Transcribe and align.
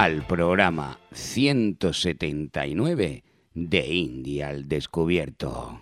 al 0.00 0.22
programa 0.22 0.98
179 1.12 3.22
de 3.52 3.94
India 3.94 4.48
al 4.48 4.66
Descubierto. 4.66 5.78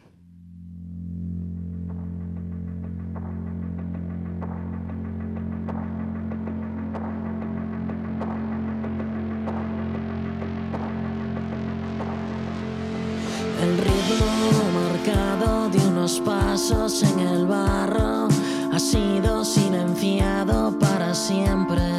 El 13.63 13.79
ritmo 13.79 14.27
marcado 14.75 15.71
de 15.71 15.79
unos 15.87 16.19
pasos 16.23 17.05
en 17.05 17.21
el 17.21 17.47
barro 17.47 18.27
ha 18.73 18.81
sido 18.81 19.45
silenciado 19.45 20.77
para 20.81 21.15
siempre. 21.15 21.98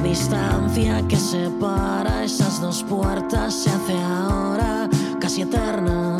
La 0.00 0.06
distancia 0.06 1.02
que 1.06 1.16
separa 1.16 2.24
esas 2.24 2.58
dos 2.58 2.82
puertas 2.82 3.52
se 3.52 3.68
hace 3.68 3.92
ahora 3.92 4.88
casi 5.20 5.42
eterna. 5.42 6.16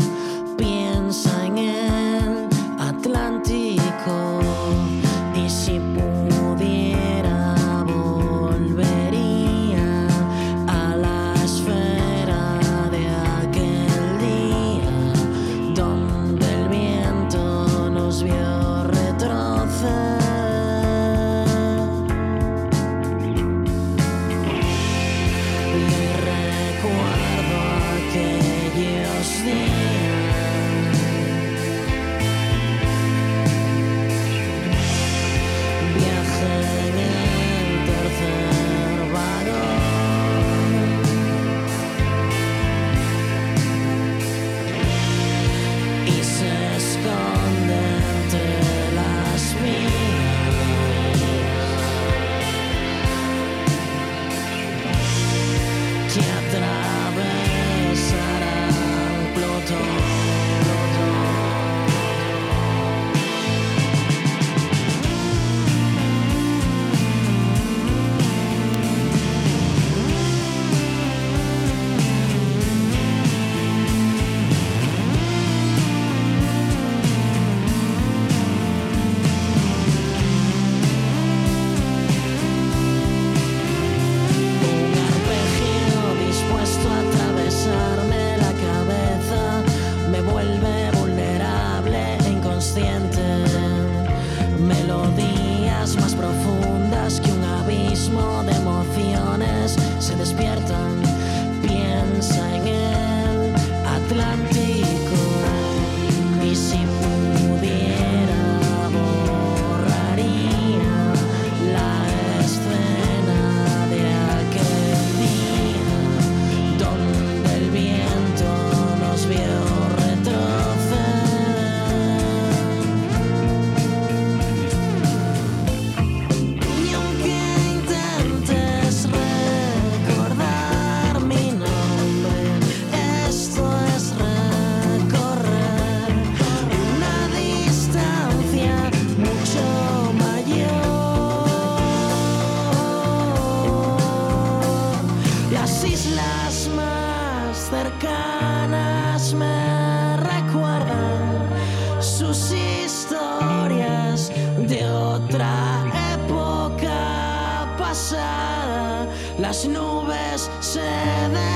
Las 159.41 159.67
nubes 159.67 160.51
se 160.61 160.83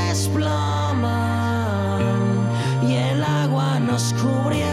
desploman 0.08 1.02
y 2.82 2.94
el 2.94 3.22
agua 3.22 3.78
nos 3.78 4.14
cubrió 4.14 4.63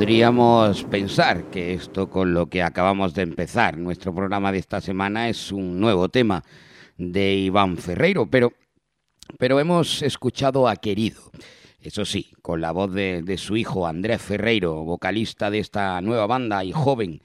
Podríamos 0.00 0.84
pensar 0.84 1.50
que 1.50 1.74
esto 1.74 2.08
con 2.08 2.32
lo 2.32 2.46
que 2.46 2.62
acabamos 2.62 3.12
de 3.12 3.20
empezar, 3.20 3.76
nuestro 3.76 4.14
programa 4.14 4.50
de 4.50 4.56
esta 4.56 4.80
semana, 4.80 5.28
es 5.28 5.52
un 5.52 5.78
nuevo 5.78 6.08
tema 6.08 6.42
de 6.96 7.34
Iván 7.34 7.76
Ferreiro, 7.76 8.24
pero, 8.24 8.50
pero 9.38 9.60
hemos 9.60 10.00
escuchado 10.00 10.68
a 10.68 10.76
Querido. 10.76 11.20
Eso 11.82 12.06
sí, 12.06 12.32
con 12.40 12.62
la 12.62 12.72
voz 12.72 12.94
de, 12.94 13.20
de 13.20 13.36
su 13.36 13.58
hijo 13.58 13.86
Andrés 13.86 14.22
Ferreiro, 14.22 14.84
vocalista 14.84 15.50
de 15.50 15.58
esta 15.58 16.00
nueva 16.00 16.26
banda 16.26 16.64
y 16.64 16.72
joven 16.72 17.20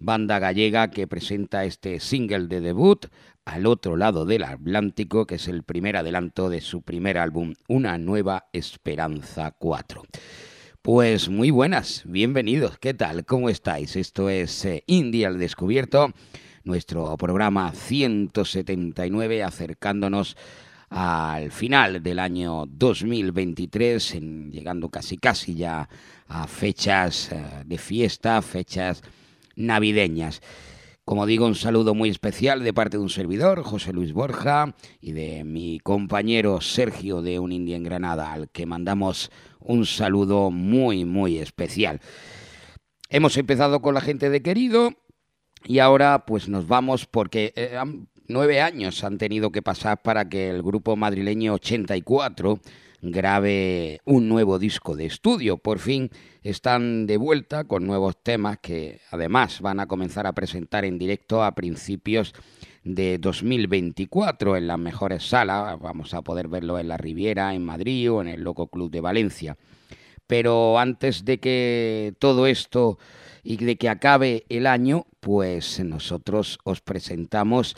banda 0.00 0.40
gallega 0.40 0.90
que 0.90 1.06
presenta 1.06 1.66
este 1.66 2.00
single 2.00 2.48
de 2.48 2.60
debut 2.60 3.06
al 3.44 3.64
otro 3.64 3.96
lado 3.96 4.26
del 4.26 4.42
Atlántico, 4.42 5.24
que 5.24 5.36
es 5.36 5.46
el 5.46 5.62
primer 5.62 5.96
adelanto 5.96 6.48
de 6.48 6.62
su 6.62 6.82
primer 6.82 7.16
álbum, 7.16 7.54
Una 7.68 7.96
Nueva 7.96 8.48
Esperanza 8.52 9.52
4. 9.52 10.02
Pues 10.90 11.28
muy 11.28 11.50
buenas, 11.50 12.02
bienvenidos, 12.06 12.78
¿qué 12.78 12.94
tal? 12.94 13.26
¿Cómo 13.26 13.50
estáis? 13.50 13.94
Esto 13.94 14.30
es 14.30 14.64
eh, 14.64 14.84
India 14.86 15.28
al 15.28 15.38
Descubierto, 15.38 16.14
nuestro 16.64 17.14
programa 17.18 17.72
179, 17.72 19.42
acercándonos 19.42 20.38
al 20.88 21.52
final 21.52 22.02
del 22.02 22.18
año 22.18 22.64
2023, 22.64 24.14
en, 24.14 24.50
llegando 24.50 24.88
casi 24.88 25.18
casi 25.18 25.56
ya 25.56 25.90
a 26.26 26.46
fechas 26.46 27.32
eh, 27.32 27.64
de 27.66 27.76
fiesta, 27.76 28.40
fechas 28.40 29.02
navideñas. 29.56 30.40
Como 31.08 31.24
digo, 31.24 31.46
un 31.46 31.54
saludo 31.54 31.94
muy 31.94 32.10
especial 32.10 32.62
de 32.62 32.74
parte 32.74 32.98
de 32.98 33.02
un 33.02 33.08
servidor, 33.08 33.62
José 33.62 33.94
Luis 33.94 34.12
Borja, 34.12 34.74
y 35.00 35.12
de 35.12 35.42
mi 35.42 35.80
compañero 35.80 36.60
Sergio 36.60 37.22
de 37.22 37.38
Un 37.38 37.50
India 37.52 37.76
en 37.76 37.82
Granada, 37.82 38.30
al 38.30 38.50
que 38.50 38.66
mandamos 38.66 39.30
un 39.68 39.84
saludo 39.86 40.50
muy, 40.50 41.04
muy 41.04 41.38
especial. 41.38 42.00
Hemos 43.10 43.36
empezado 43.36 43.80
con 43.80 43.94
la 43.94 44.00
gente 44.00 44.30
de 44.30 44.42
Querido 44.42 44.94
y 45.64 45.78
ahora 45.78 46.24
pues 46.26 46.48
nos 46.48 46.66
vamos 46.66 47.06
porque 47.06 47.52
eh, 47.54 47.78
nueve 48.26 48.60
años 48.60 49.04
han 49.04 49.18
tenido 49.18 49.52
que 49.52 49.62
pasar 49.62 50.02
para 50.02 50.28
que 50.28 50.48
el 50.48 50.62
grupo 50.62 50.96
madrileño 50.96 51.54
84 51.54 52.60
grabe 53.02 54.00
un 54.06 54.28
nuevo 54.28 54.58
disco 54.58 54.96
de 54.96 55.04
estudio. 55.04 55.58
Por 55.58 55.78
fin 55.80 56.10
están 56.42 57.06
de 57.06 57.18
vuelta 57.18 57.64
con 57.64 57.86
nuevos 57.86 58.16
temas 58.22 58.58
que 58.58 59.02
además 59.10 59.60
van 59.60 59.80
a 59.80 59.86
comenzar 59.86 60.26
a 60.26 60.32
presentar 60.32 60.86
en 60.86 60.98
directo 60.98 61.44
a 61.44 61.54
principios 61.54 62.34
de 62.94 63.18
2024 63.18 64.56
en 64.56 64.66
las 64.66 64.78
mejores 64.78 65.28
salas. 65.28 65.78
Vamos 65.80 66.14
a 66.14 66.22
poder 66.22 66.48
verlo 66.48 66.78
en 66.78 66.88
la 66.88 66.96
Riviera, 66.96 67.54
en 67.54 67.64
Madrid 67.64 68.10
o 68.10 68.20
en 68.22 68.28
el 68.28 68.42
Loco 68.42 68.68
Club 68.68 68.90
de 68.90 69.00
Valencia. 69.00 69.56
Pero 70.26 70.78
antes 70.78 71.24
de 71.24 71.38
que 71.38 72.14
todo 72.18 72.46
esto 72.46 72.98
y 73.42 73.56
de 73.56 73.76
que 73.76 73.88
acabe 73.88 74.44
el 74.48 74.66
año, 74.66 75.06
pues 75.20 75.80
nosotros 75.80 76.58
os 76.64 76.80
presentamos 76.80 77.76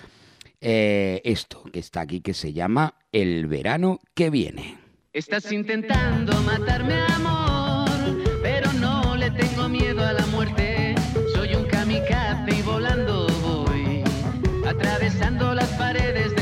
eh, 0.60 1.20
esto 1.24 1.62
que 1.72 1.78
está 1.78 2.02
aquí 2.02 2.20
que 2.20 2.34
se 2.34 2.52
llama 2.52 2.94
El 3.12 3.46
verano 3.46 4.00
que 4.14 4.30
viene. 4.30 4.78
Estás 5.12 5.50
intentando 5.50 6.32
matarme, 6.42 6.94
amor, 7.14 7.88
pero 8.42 8.72
no 8.74 9.16
le 9.16 9.30
tengo 9.32 9.68
miedo 9.68 10.04
a 10.04 10.12
la 10.12 10.26
muerte. 10.26 10.94
Soy 11.34 11.54
un 11.54 11.64
kamikaze 11.64 12.56
y 12.56 12.62
volando 12.62 13.09
atravesando 14.70 15.52
las 15.52 15.68
paredes 15.70 16.39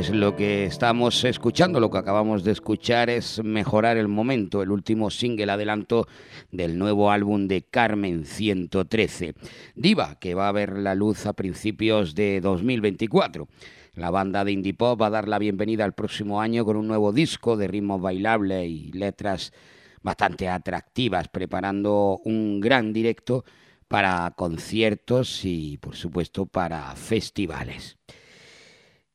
Pues 0.00 0.08
lo 0.08 0.34
que 0.34 0.64
estamos 0.64 1.24
escuchando, 1.24 1.78
lo 1.78 1.90
que 1.90 1.98
acabamos 1.98 2.42
de 2.42 2.52
escuchar 2.52 3.10
es 3.10 3.44
Mejorar 3.44 3.98
el 3.98 4.08
Momento, 4.08 4.62
el 4.62 4.70
último 4.70 5.10
single 5.10 5.52
adelanto 5.52 6.06
del 6.50 6.78
nuevo 6.78 7.10
álbum 7.10 7.48
de 7.48 7.64
Carmen 7.68 8.24
113. 8.24 9.34
Diva, 9.74 10.18
que 10.18 10.34
va 10.34 10.48
a 10.48 10.52
ver 10.52 10.78
la 10.78 10.94
luz 10.94 11.26
a 11.26 11.34
principios 11.34 12.14
de 12.14 12.40
2024. 12.40 13.46
La 13.92 14.08
banda 14.10 14.42
de 14.42 14.52
indie 14.52 14.72
pop 14.72 14.98
va 14.98 15.08
a 15.08 15.10
dar 15.10 15.28
la 15.28 15.38
bienvenida 15.38 15.84
al 15.84 15.92
próximo 15.92 16.40
año 16.40 16.64
con 16.64 16.78
un 16.78 16.88
nuevo 16.88 17.12
disco 17.12 17.58
de 17.58 17.68
ritmos 17.68 18.00
bailables 18.00 18.70
y 18.70 18.92
letras 18.92 19.52
bastante 20.00 20.48
atractivas, 20.48 21.28
preparando 21.28 22.22
un 22.24 22.58
gran 22.60 22.94
directo 22.94 23.44
para 23.86 24.32
conciertos 24.34 25.44
y, 25.44 25.76
por 25.76 25.94
supuesto, 25.94 26.46
para 26.46 26.96
festivales. 26.96 27.98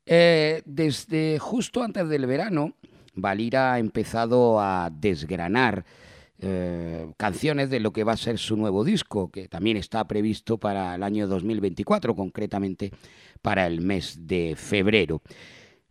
Eh, 0.05 0.61
desde 0.65 1.39
justo 1.39 1.81
antes 1.81 2.07
del 2.07 2.25
verano, 2.25 2.73
Valira 3.15 3.73
ha 3.73 3.79
empezado 3.79 4.59
a 4.59 4.91
desgranar 4.91 5.85
eh, 6.37 7.07
canciones 7.17 7.69
de 7.69 7.79
lo 7.79 7.91
que 7.91 8.03
va 8.03 8.13
a 8.13 8.17
ser 8.17 8.37
su 8.37 8.57
nuevo 8.57 8.83
disco, 8.83 9.31
que 9.31 9.47
también 9.47 9.77
está 9.77 10.05
previsto 10.05 10.57
para 10.57 10.95
el 10.95 11.03
año 11.03 11.27
2024, 11.27 12.15
concretamente 12.15 12.91
para 13.41 13.65
el 13.65 13.81
mes 13.81 14.27
de 14.27 14.55
febrero. 14.57 15.21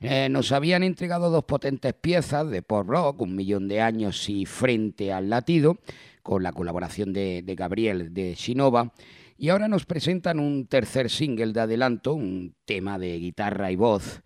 Eh, 0.01 0.29
nos 0.29 0.53
habían 0.53 0.83
entregado 0.83 1.31
dos 1.31 1.45
potentes 1.45 1.95
piezas 1.95 2.51
de 2.51 2.61
pop 2.63 2.87
rock, 2.87 3.23
Un 3.23 3.35
millón 3.35 3.69
de 3.69 3.81
años 3.81 4.29
y 4.29 4.45
Frente 4.45 5.13
al 5.13 5.31
latido, 5.31 5.79
con 6.23 6.43
la 6.43 6.53
colaboración 6.53 7.13
de, 7.13 7.43
de 7.43 7.55
Gabriel 7.55 8.13
de 8.13 8.35
Shinova, 8.35 8.93
y 9.37 9.49
ahora 9.49 9.69
nos 9.69 9.85
presentan 9.85 10.39
un 10.39 10.67
tercer 10.67 11.11
single 11.11 11.53
de 11.53 11.61
adelanto, 11.61 12.15
un 12.15 12.55
tema 12.65 12.99
de 12.99 13.19
guitarra 13.19 13.71
y 13.73 13.77
voz, 13.77 14.23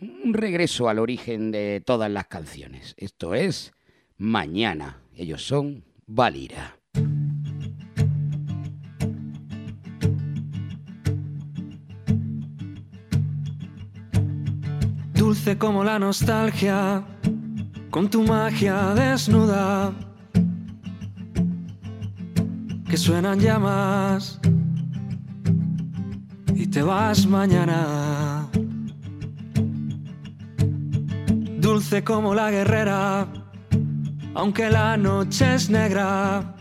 un 0.00 0.34
regreso 0.34 0.88
al 0.88 0.98
origen 0.98 1.50
de 1.50 1.82
todas 1.84 2.10
las 2.10 2.26
canciones. 2.26 2.94
Esto 2.96 3.34
es 3.34 3.72
Mañana. 4.18 5.02
Ellos 5.14 5.46
son 5.46 5.84
Valira. 6.06 6.78
Dulce 15.14 15.58
como 15.58 15.82
la 15.82 15.98
nostalgia, 15.98 17.04
con 17.90 18.08
tu 18.08 18.22
magia 18.22 18.94
desnuda, 18.94 19.92
suenan 22.96 23.38
llamas 23.38 24.40
y 26.54 26.66
te 26.66 26.82
vas 26.82 27.26
mañana. 27.26 28.48
Dulce 31.58 32.04
como 32.04 32.34
la 32.34 32.50
guerrera, 32.50 33.28
aunque 34.34 34.70
la 34.70 34.96
noche 34.96 35.54
es 35.54 35.68
negra. 35.70 36.54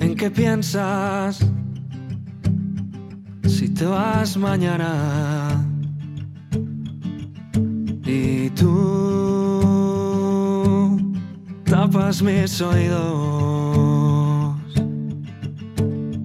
¿En 0.00 0.16
qué 0.16 0.30
piensas? 0.30 1.44
si 3.56 3.70
te 3.70 3.86
vas 3.86 4.36
mañana 4.36 5.64
y 8.04 8.50
tú 8.50 9.15
tapas 11.96 12.22
mis 12.22 12.60
oídos. 12.60 14.54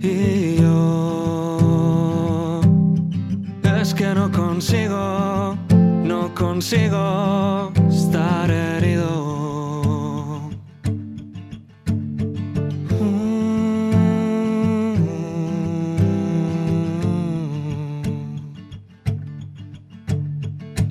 Y 0.02 0.58
yo 0.62 2.60
es 3.80 3.94
que 3.94 4.14
no 4.14 4.30
consigo, 4.32 5.56
no 6.04 6.34
consigo 6.36 7.72
estar 7.90 8.52
herido. 8.52 9.22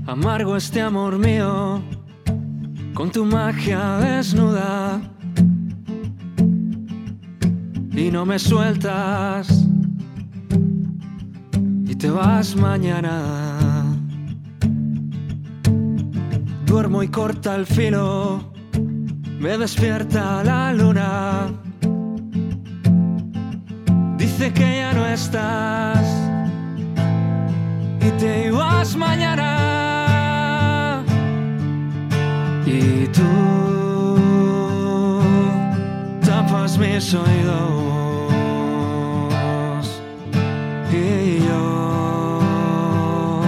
Amargo 0.06 0.56
este 0.56 0.80
amor 0.80 1.18
mío, 1.18 1.82
con 3.00 3.10
tu 3.10 3.24
magia 3.24 3.96
desnuda. 3.96 5.00
Y 7.92 8.10
no 8.10 8.26
me 8.26 8.38
sueltas, 8.38 9.48
y 11.86 11.94
te 11.94 12.10
vas 12.10 12.54
mañana. 12.56 13.16
Duermo 16.66 17.02
y 17.02 17.08
corta 17.08 17.56
el 17.56 17.64
filo, 17.64 18.52
me 19.38 19.56
despierta 19.56 20.44
la 20.44 20.74
luna. 20.74 21.48
Dice 24.18 24.52
que 24.52 24.76
ya 24.80 24.92
no 24.92 25.06
estás 25.06 26.04
y 28.06 28.10
te 28.20 28.48
ibas 28.48 28.94
mañana. 28.94 29.79
Y 32.72 33.08
tú 33.08 33.32
tapas 36.24 36.78
mis 36.78 37.14
oídos 37.14 37.70
y 40.92 41.40
yo 41.48 43.42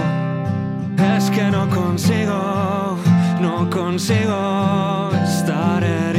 es 1.15 1.29
que 1.29 1.43
no 1.43 1.69
consigo, 1.69 2.97
no 3.39 3.69
consigo 3.69 5.09
estar 5.23 5.81
herido. 5.81 6.12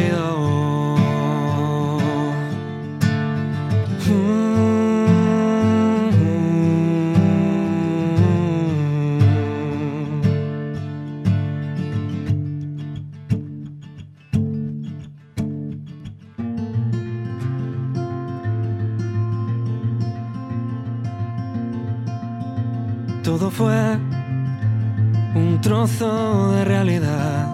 Trozo 25.85 26.53
de 26.53 26.65
realidad. 26.65 27.47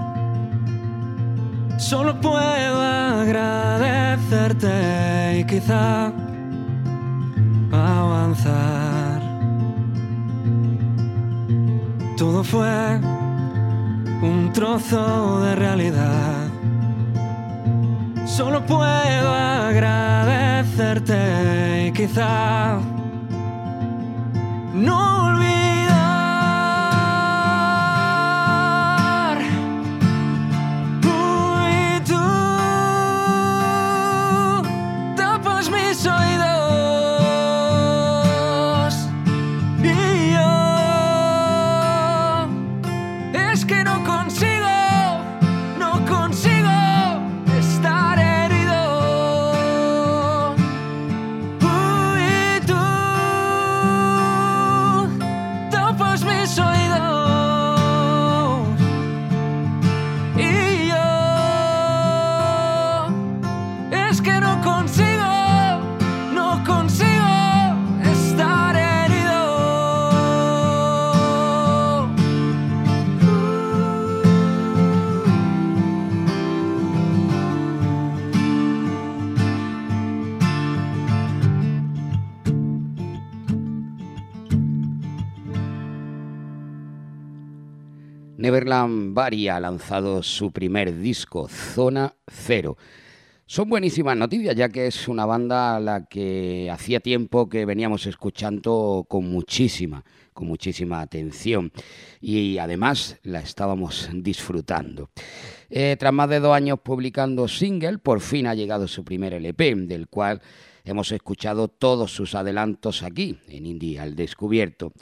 Solo 1.78 2.20
puedo 2.20 2.80
agradecerte 2.80 5.40
y 5.40 5.44
quizá 5.44 6.12
avanzar. 7.72 9.20
Todo 12.16 12.44
fue 12.44 13.00
un 14.22 14.52
trozo 14.52 15.40
de 15.40 15.56
realidad. 15.56 16.46
Solo 18.26 18.64
puedo 18.64 19.34
agradecerte 19.34 21.88
y 21.88 21.92
quizá 21.92 22.78
no 24.72 25.26
olvidar. 25.26 25.59
Neverland 88.40 89.12
Bari 89.12 89.48
ha 89.48 89.60
lanzado 89.60 90.22
su 90.22 90.50
primer 90.50 90.98
disco, 90.98 91.46
Zona 91.46 92.14
Cero. 92.26 92.78
Son 93.44 93.68
buenísimas 93.68 94.16
noticias, 94.16 94.56
ya 94.56 94.70
que 94.70 94.86
es 94.86 95.08
una 95.08 95.26
banda 95.26 95.76
a 95.76 95.80
la 95.80 96.06
que 96.06 96.70
hacía 96.72 97.00
tiempo 97.00 97.50
que 97.50 97.66
veníamos 97.66 98.06
escuchando 98.06 99.04
con 99.10 99.30
muchísima, 99.30 100.02
con 100.32 100.48
muchísima 100.48 101.02
atención 101.02 101.70
y 102.18 102.56
además 102.56 103.18
la 103.24 103.40
estábamos 103.40 104.08
disfrutando. 104.10 105.10
Eh, 105.68 105.96
tras 105.98 106.12
más 106.14 106.30
de 106.30 106.40
dos 106.40 106.56
años 106.56 106.78
publicando 106.82 107.46
single, 107.46 107.98
por 107.98 108.22
fin 108.22 108.46
ha 108.46 108.54
llegado 108.54 108.88
su 108.88 109.04
primer 109.04 109.34
LP, 109.34 109.74
del 109.86 110.08
cual 110.08 110.40
hemos 110.84 111.12
escuchado 111.12 111.68
todos 111.68 112.10
sus 112.10 112.34
adelantos 112.34 113.02
aquí, 113.02 113.38
en 113.48 113.66
Indie 113.66 113.98
al 113.98 114.16
Descubierto. 114.16 114.92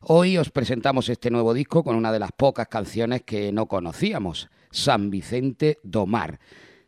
Hoy 0.00 0.36
os 0.36 0.50
presentamos 0.50 1.08
este 1.08 1.30
nuevo 1.30 1.54
disco 1.54 1.82
con 1.82 1.96
una 1.96 2.12
de 2.12 2.18
las 2.18 2.32
pocas 2.32 2.68
canciones 2.68 3.22
que 3.22 3.52
no 3.52 3.66
conocíamos, 3.66 4.48
San 4.70 5.10
Vicente 5.10 5.78
do 5.82 6.06
Mar, 6.06 6.38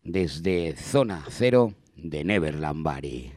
desde 0.02 0.76
Zona 0.76 1.24
Cero 1.28 1.74
de 1.96 2.24
Neverland 2.24 2.84
Bari. 2.84 3.32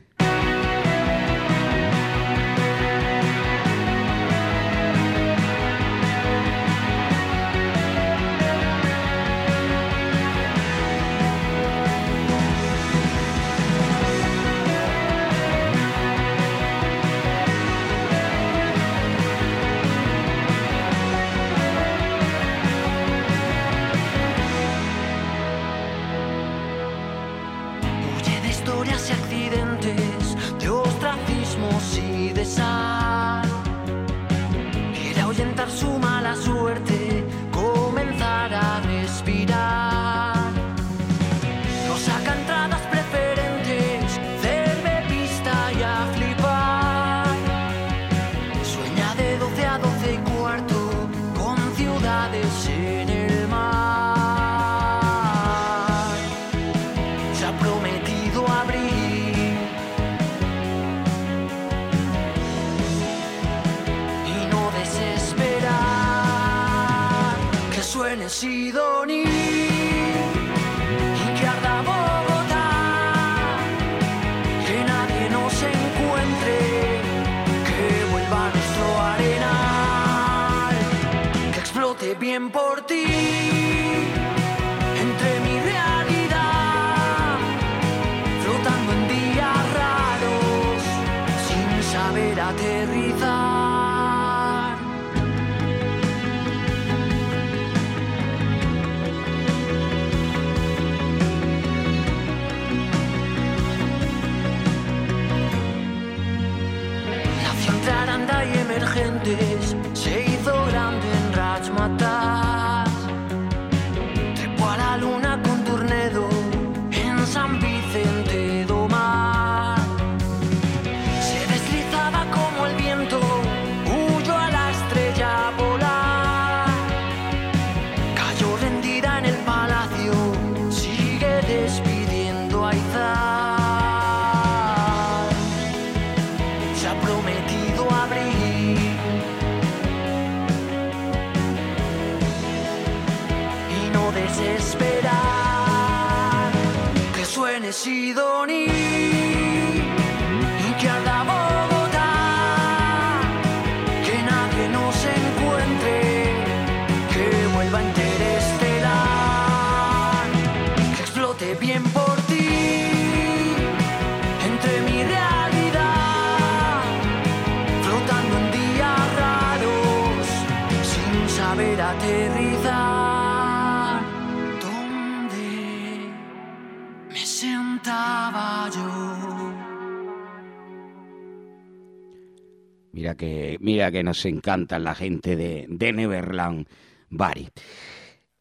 Que, 183.15 183.58
mira 183.60 183.91
que 183.91 184.04
nos 184.04 184.26
encantan 184.26 184.84
la 184.84 184.95
gente 184.95 185.36
de, 185.36 185.65
de 185.69 185.93
Neverland 185.93 186.67
Bari. 187.10 187.50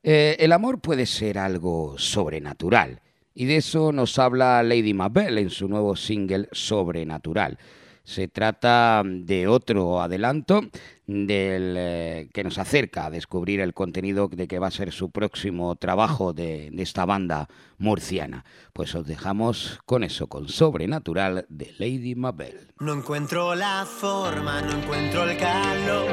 Eh, 0.02 0.36
el 0.38 0.52
amor 0.52 0.80
puede 0.80 1.06
ser 1.06 1.38
algo 1.38 1.96
sobrenatural. 1.98 3.00
Y 3.34 3.44
de 3.44 3.56
eso 3.56 3.92
nos 3.92 4.18
habla 4.18 4.62
Lady 4.62 4.94
Mabel 4.94 5.38
en 5.38 5.50
su 5.50 5.68
nuevo 5.68 5.96
single 5.96 6.48
Sobrenatural. 6.52 7.58
Se 8.02 8.28
trata 8.28 9.02
de 9.04 9.46
otro 9.46 10.00
adelanto 10.00 10.62
del, 11.10 11.74
eh, 11.76 12.30
que 12.32 12.44
nos 12.44 12.58
acerca 12.58 13.06
a 13.06 13.10
descubrir 13.10 13.60
el 13.60 13.74
contenido 13.74 14.28
de 14.28 14.46
que 14.46 14.58
va 14.58 14.68
a 14.68 14.70
ser 14.70 14.92
su 14.92 15.10
próximo 15.10 15.76
trabajo 15.76 16.32
de, 16.32 16.70
de 16.70 16.82
esta 16.82 17.04
banda 17.04 17.48
murciana. 17.78 18.44
Pues 18.72 18.94
os 18.94 19.06
dejamos 19.06 19.80
con 19.86 20.04
eso, 20.04 20.28
con 20.28 20.48
Sobrenatural 20.48 21.46
de 21.48 21.74
Lady 21.78 22.14
Mabel. 22.14 22.72
No 22.78 22.94
encuentro 22.94 23.54
la 23.54 23.84
forma, 23.86 24.62
no 24.62 24.72
encuentro 24.72 25.28
el 25.28 25.36
calor. 25.36 26.08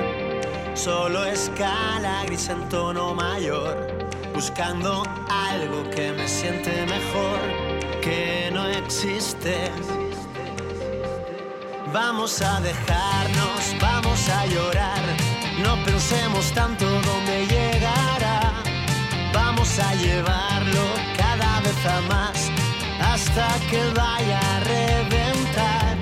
Solo 0.74 1.26
escala 1.26 2.24
gris 2.26 2.50
en 2.50 2.68
tono 2.70 3.14
mayor. 3.14 3.88
Buscando 4.34 5.04
algo 5.30 5.90
que 5.90 6.12
me 6.12 6.28
siente 6.28 6.86
mejor, 6.86 8.02
que 8.02 8.52
no 8.54 8.68
existe. 8.68 9.72
Vamos 12.00 12.44
a 12.44 12.62
dejarnos, 12.62 13.76
vamos 13.82 14.30
a 14.30 14.46
llorar. 14.46 15.04
No 15.64 15.84
pensemos 15.84 16.52
tanto 16.52 16.86
dónde 16.86 17.48
llegará. 17.48 18.54
Vamos 19.34 19.80
a 19.80 19.96
llevarlo 19.96 20.84
cada 21.18 21.60
vez 21.62 21.86
a 21.96 22.00
más 22.02 22.52
hasta 23.02 23.48
que 23.72 23.82
vaya 23.96 24.40
a 24.40 24.60
reventar. 24.60 25.98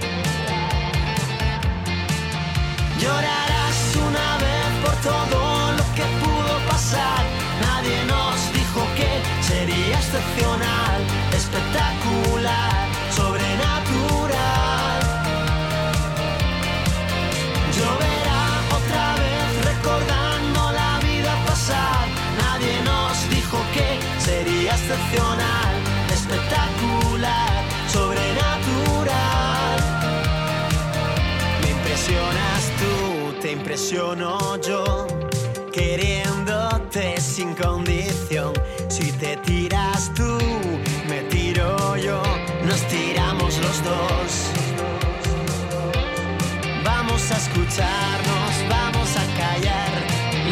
Llorarás 3.00 3.80
una 4.10 4.30
vez 4.46 4.70
por 4.84 4.96
todo 5.10 5.72
lo 5.80 5.86
que 5.96 6.06
pudo 6.22 6.54
pasar. 6.70 7.24
Nadie 7.62 8.04
nos 8.04 8.36
dijo 8.52 8.82
que 8.98 9.12
sería 9.42 9.98
excepcional, 9.98 11.00
espectacular, 11.32 12.85
presiono 33.76 34.38
yo, 34.62 35.06
queriéndote 35.74 37.20
sin 37.20 37.54
condición. 37.56 38.54
Si 38.88 39.12
te 39.12 39.36
tiras 39.48 40.14
tú, 40.16 40.38
me 41.10 41.20
tiro 41.24 41.98
yo, 41.98 42.22
nos 42.64 42.82
tiramos 42.88 43.58
los 43.58 43.84
dos. 43.84 44.30
Vamos 46.86 47.30
a 47.32 47.36
escucharnos, 47.36 48.52
vamos 48.70 49.10
a 49.18 49.26
callar, 49.42 49.92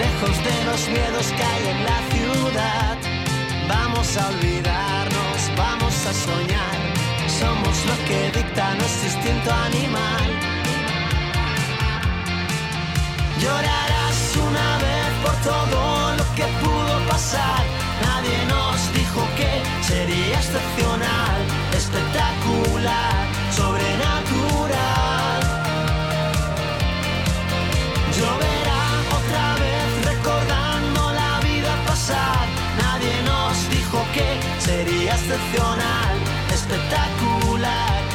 lejos 0.03 0.36
de 0.47 0.57
los 0.65 0.89
miedos 0.89 1.27
que 1.38 1.43
hay 1.43 1.63
en 1.75 1.83
la 1.91 1.99
ciudad. 2.13 2.97
Vamos 3.69 4.17
a 4.17 4.27
olvidarnos, 4.27 5.39
vamos 5.55 5.95
a 6.07 6.13
soñar, 6.13 6.77
somos 7.39 7.86
lo 7.86 7.95
que 8.05 8.38
dicta 8.38 8.75
nuestro 8.75 9.07
instinto 9.07 9.49
animal. 9.49 10.52
Llorarás 13.43 14.19
una 14.38 14.77
vez 14.86 15.12
por 15.21 15.36
todo 15.51 16.15
lo 16.15 16.25
que 16.38 16.45
pudo 16.63 16.95
pasar. 17.10 17.62
Nadie 18.08 18.38
nos 18.47 18.93
dijo 18.93 19.21
que 19.36 19.51
sería 19.86 20.38
excepcional, 20.39 21.38
espectacular, 21.75 23.27
sobrenatural. 23.60 25.41
Lloverá 28.17 28.84
otra 29.19 29.45
vez 29.63 29.89
recordando 30.12 31.01
la 31.12 31.34
vida 31.41 31.71
pasar. 31.86 32.45
Nadie 32.82 33.13
nos 33.23 33.69
dijo 33.69 33.99
que 34.15 34.27
sería 34.67 35.15
excepcional, 35.15 36.15
espectacular. 36.49 38.12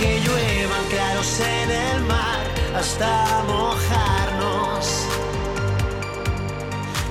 que 0.00 0.18
lluevan 0.20 0.84
claros 0.88 1.40
en 1.40 1.70
el 1.70 2.00
mar 2.04 2.40
hasta 2.74 3.44
mojarnos 3.46 5.04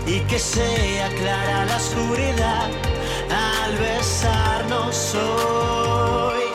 y 0.07 0.19
que 0.21 0.39
sea 0.39 1.07
clara 1.09 1.65
la 1.65 1.77
oscuridad 1.77 2.69
al 3.29 3.77
besarnos 3.77 5.13
hoy. 5.13 6.45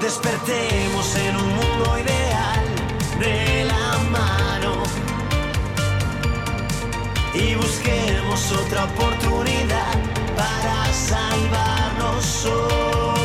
Despertemos 0.00 1.14
en 1.16 1.36
un 1.36 1.48
mundo 1.60 1.98
ideal 2.04 2.64
de 3.20 3.64
la 3.64 3.86
mano 4.16 4.72
y 7.34 7.54
busquemos 7.54 8.50
otra 8.52 8.84
oportunidad 8.84 9.94
para 10.38 10.76
salvarnos 10.92 12.46
hoy. 12.46 13.23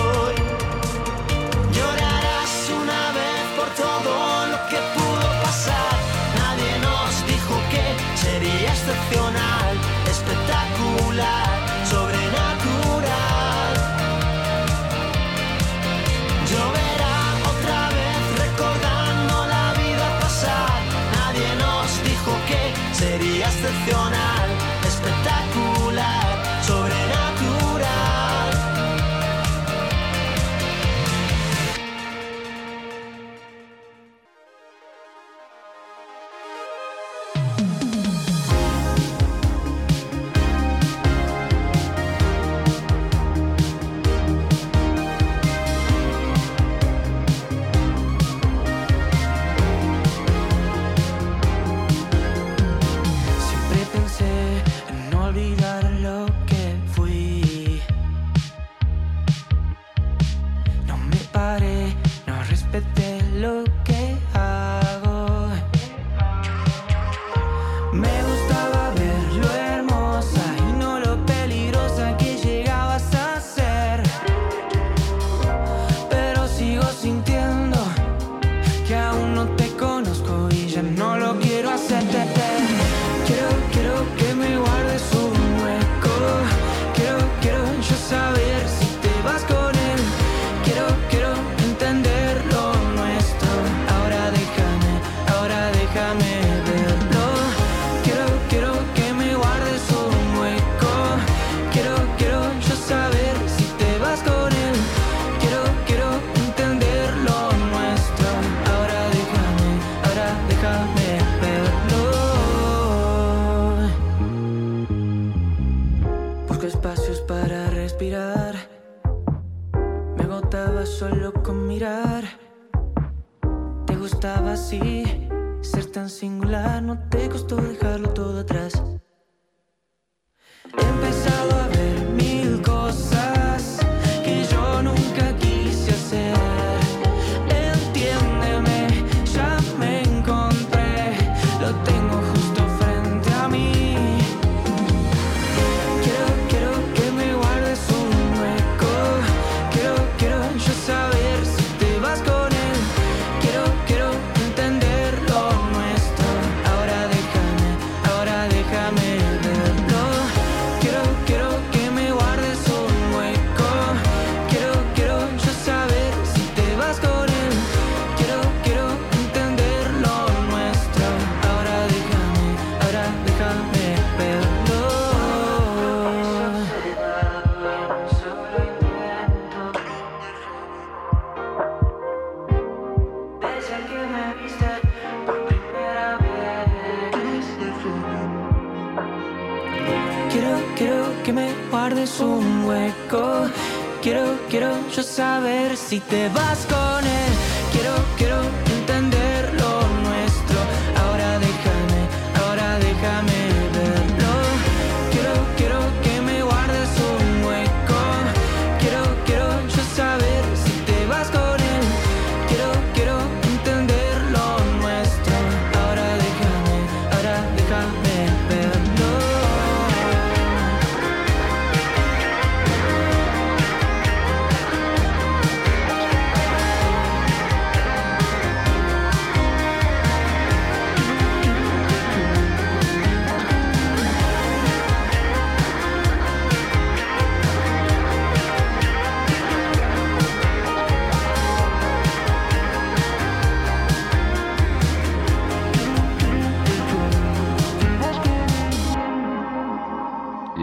Quiero, 194.04 194.38
quiero 194.50 194.70
yo 194.96 195.02
saber 195.02 195.76
si 195.76 196.00
te 196.00 196.30
vas 196.30 196.68
con 196.68 197.04
él. 197.04 197.34
Quiero, 197.72 197.94
quiero 198.18 198.69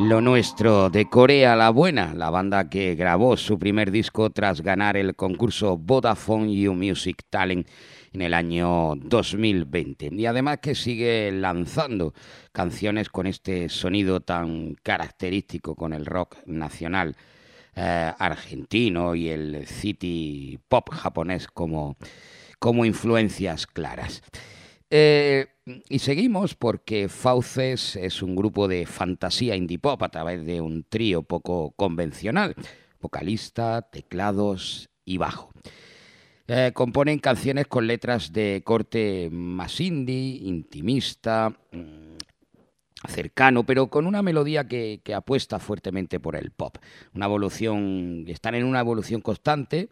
lo 0.07 0.21
nuestro 0.21 0.88
de 0.88 1.09
Corea 1.09 1.57
la 1.57 1.71
Buena, 1.71 2.14
la 2.14 2.31
banda 2.31 2.69
que 2.71 2.95
grabó 2.95 3.37
su 3.37 3.59
primer 3.59 3.90
disco 3.90 4.31
tras 4.31 4.61
ganar 4.61 4.97
el 4.97 5.16
concurso 5.16 5.77
Vodafone 5.77 6.55
You 6.55 6.75
Music 6.75 7.25
Talent 7.29 7.66
en 8.12 8.23
el 8.23 8.33
año 8.33 8.95
2020. 8.95 10.11
Y 10.12 10.27
además 10.27 10.59
que 10.62 10.77
sigue 10.77 11.33
lanzando 11.33 12.14
canciones 12.53 13.09
con 13.09 13.27
este 13.27 13.69
sonido 13.69 14.21
tan 14.21 14.77
característico 14.81 15.75
con 15.75 15.92
el 15.92 16.07
rock 16.07 16.37
nacional 16.47 17.16
eh, 17.75 18.12
argentino 18.16 19.16
y 19.16 19.29
el 19.29 19.66
city 19.66 20.61
pop 20.69 20.88
japonés 20.92 21.49
como, 21.49 21.97
como 22.61 22.85
influencias 22.85 23.66
claras. 23.66 24.23
Eh, 24.88 25.49
y 25.66 25.98
seguimos 25.98 26.55
porque 26.55 27.09
Fauces 27.09 27.96
es 27.96 28.22
un 28.22 28.37
grupo 28.37 28.68
de 28.68 28.87
fantasía 28.87 29.57
indie 29.57 29.81
pop 29.81 30.00
a 30.02 30.09
través 30.09 30.46
de 30.46 30.61
un 30.61 30.85
trío 30.85 31.24
poco 31.24 31.72
convencional, 31.72 32.55
vocalista, 33.00 33.83
teclados 33.83 34.88
y 35.05 35.18
bajo. 35.18 35.50
Eh, 36.46 36.70
componen 36.72 37.18
canciones 37.18 37.66
con 37.66 37.88
letras 37.88 38.33
de 38.33 38.62
corte 38.64 39.29
más 39.33 39.81
indie, 39.81 40.38
intimista, 40.42 41.50
mm, 41.72 42.14
cercano, 43.09 43.66
pero 43.66 43.88
con 43.88 44.07
una 44.07 44.22
melodía 44.22 44.68
que, 44.68 45.00
que 45.02 45.14
apuesta 45.14 45.59
fuertemente 45.59 46.20
por 46.20 46.37
el 46.37 46.52
pop. 46.52 46.79
Una 47.12 47.26
evolución, 47.26 48.24
están 48.29 48.55
en 48.55 48.64
una 48.64 48.79
evolución 48.79 49.20
constante 49.20 49.88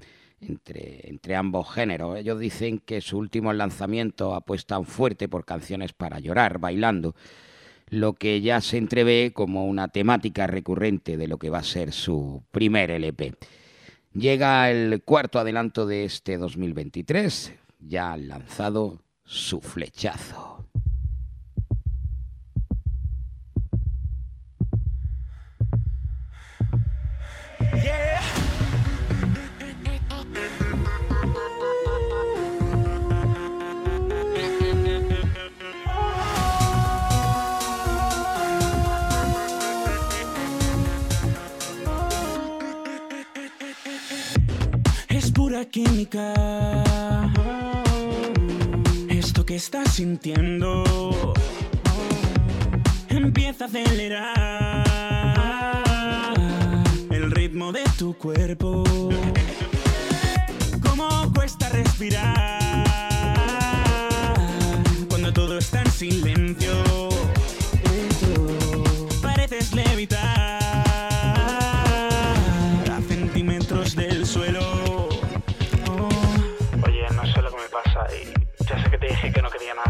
entre, 0.49 1.37
ambos 1.37 1.71
géneros. 1.73 2.19
Ellos 2.19 2.39
dicen 2.39 2.79
que 2.79 3.01
su 3.01 3.19
último 3.19 3.53
lanzamiento 3.53 4.35
apuestan 4.35 4.85
fuerte 4.85 5.29
por 5.29 5.45
canciones 5.45 5.93
para 5.93 6.21
llorar, 6.21 6.59
bailando, 6.59 7.15
lo 7.89 8.15
que 8.15 8.41
ya 8.41 8.61
se 8.61 8.79
entrevé 8.79 9.33
como 9.33 9.67
una 9.67 9.89
temática 9.89 10.47
recurrente 10.47 11.17
de 11.17 11.29
lo 11.29 11.39
que 11.39 11.51
va 11.51 11.59
a 11.59 11.65
ser 11.65 11.93
su 11.93 12.43
primer 12.51 12.91
LP. 12.91 13.35
Llega 14.15 14.71
el 14.71 15.03
cuarto 15.03 15.39
adelanto 15.39 15.87
de 15.87 16.05
este 16.05 16.37
2023, 16.39 17.53
ya 17.81 18.13
han 18.13 18.29
lanzado 18.29 19.03
su 19.25 19.61
flechazo. 19.61 20.55
Química. 45.67 46.33
Esto 49.09 49.45
que 49.47 49.57
estás 49.57 49.95
sintiendo 49.95 50.85
empieza 53.09 53.65
a 53.65 53.69
acelerar 53.69 54.85
el 57.11 57.31
ritmo 57.31 57.73
de 57.73 57.85
tu 57.99 58.15
cuerpo. 58.15 58.85
Cómo 60.83 61.33
cuesta 61.33 61.69
respirar 61.69 62.55
cuando 65.09 65.33
todo 65.33 65.59
está 65.59 65.83
en 65.83 65.91
silencio. 65.91 66.75
Pareces 69.23 69.73
levitar 69.75 70.84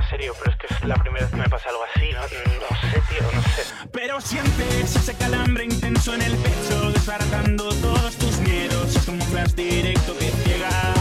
serio, 0.08 0.34
pero 0.38 0.50
es 0.50 0.56
que 0.56 0.66
es 0.74 0.84
la 0.84 0.96
primera 0.96 1.24
vez 1.24 1.34
que 1.34 1.40
me 1.40 1.48
pasa 1.48 1.68
algo 1.68 1.82
así, 1.94 2.10
no, 2.12 2.20
no 2.20 2.28
sé, 2.28 3.02
tío, 3.08 3.22
no 3.32 3.42
sé. 3.42 3.62
Pero 3.92 4.20
sientes 4.20 4.96
ese 4.96 5.14
calambre 5.16 5.64
intenso 5.64 6.14
en 6.14 6.22
el 6.22 6.36
pecho, 6.36 6.90
desbaratando 6.92 7.68
todos 7.74 8.16
tus 8.16 8.38
miedos. 8.38 8.96
Es 8.96 9.04
como 9.04 9.22
un 9.22 9.30
flash 9.30 9.52
directo 9.52 10.16
que 10.18 10.30
ciega, 10.30 10.93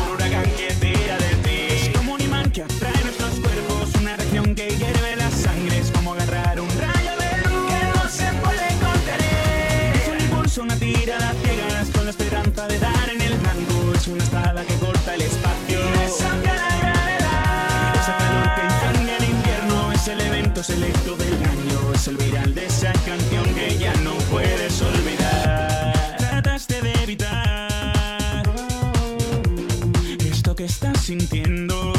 evento 20.83 21.15
selecto 21.15 21.17
del 21.17 21.43
año. 21.43 21.93
Es 21.93 22.07
el 22.07 22.17
viral 22.17 22.53
de 22.53 22.65
esa 22.65 22.93
canción 23.05 23.45
que 23.55 23.77
ya 23.77 23.93
no 24.03 24.13
puedes 24.29 24.81
olvidar. 24.81 26.15
Trataste 26.17 26.81
de 26.81 26.93
evitar 27.03 28.43
esto 30.19 30.55
que 30.55 30.65
estás 30.65 30.99
sintiendo. 31.01 31.92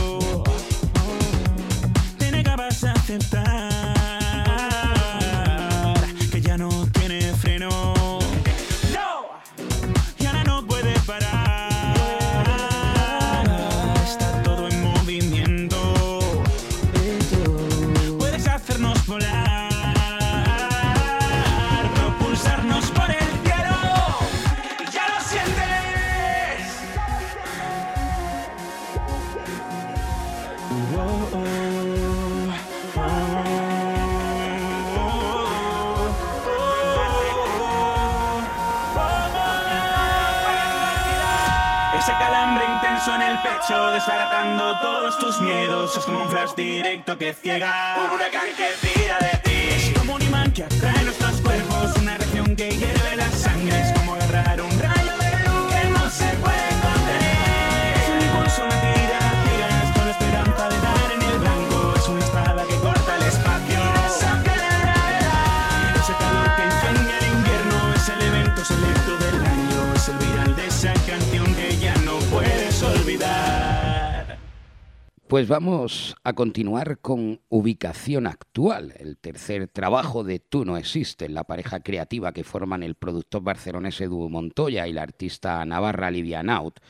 Pues 75.45 75.51
vamos 75.51 76.17
a 76.25 76.33
continuar 76.33 77.01
con 77.01 77.39
Ubicación 77.51 78.27
Actual, 78.27 78.95
el 78.99 79.19
tercer 79.19 79.69
trabajo 79.69 80.25
de 80.25 80.39
Tú 80.39 80.65
no 80.65 80.79
existes, 80.79 81.31
la 81.31 81.45
pareja 81.45 81.81
creativa 81.81 82.33
que 82.33 82.45
forman 82.45 82.83
el 82.83 82.95
productor 82.95 83.43
barcelonés 83.43 84.01
Edu 84.01 84.31
Montoya 84.31 84.89
y 84.89 84.95
la 84.95 85.03
artista 85.03 85.63
navarra 85.67 86.11
Lidia 86.11 86.43
Naut. 86.43 86.81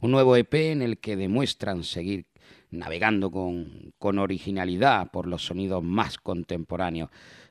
Un 0.00 0.10
nuevo 0.10 0.34
EP 0.34 0.52
en 0.52 0.82
el 0.82 0.98
que 0.98 1.14
demuestran 1.14 1.84
seguir 1.84 2.26
navegando 2.72 3.30
con, 3.30 3.92
con 4.00 4.18
originalidad 4.18 5.12
por 5.12 5.28
los 5.28 5.46
sonidos 5.46 5.84
más 5.84 6.18
contemporáneos. 6.18 7.08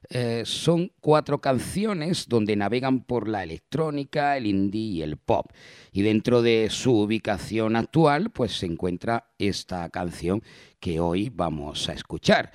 Eh, 0.10 0.44
son 0.46 0.92
cuatro 1.00 1.40
canciones 1.40 2.28
donde 2.28 2.56
navegan 2.56 3.04
por 3.04 3.28
la 3.28 3.44
electrónica, 3.44 4.36
el 4.36 4.48
indie 4.48 4.82
y 4.82 5.02
el 5.02 5.18
pop. 5.18 5.52
Y 5.92 6.02
dentro 6.02 6.42
de 6.42 6.70
su 6.70 6.98
ubicación 6.98 7.76
actual, 7.76 8.32
pues 8.32 8.58
se 8.58 8.66
encuentra 8.66 9.32
esta 9.38 9.90
canción 9.90 10.44
que 10.80 11.00
hoy 11.00 11.30
vamos 11.30 11.88
a 11.88 11.94
escuchar. 11.94 12.52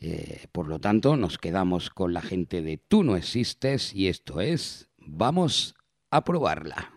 Eh, 0.00 0.46
por 0.52 0.68
lo 0.68 0.78
tanto, 0.78 1.16
nos 1.16 1.38
quedamos 1.38 1.90
con 1.90 2.12
la 2.12 2.22
gente 2.22 2.62
de 2.62 2.78
Tú 2.78 3.02
no 3.02 3.16
existes 3.16 3.94
y 3.94 4.08
esto 4.08 4.40
es 4.40 4.88
Vamos 4.98 5.76
a 6.10 6.24
probarla. 6.24 6.95